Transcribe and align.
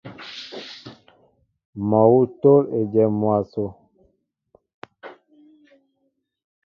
Mol 1.89 1.99
awŭ 2.15 2.21
tól 2.41 2.63
ejém 2.79 3.11
mwaso. 3.19 3.65